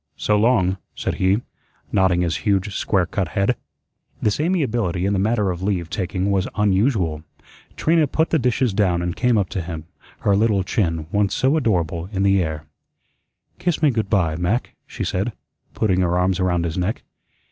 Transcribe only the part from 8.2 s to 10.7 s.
the dishes down and came up to him, her little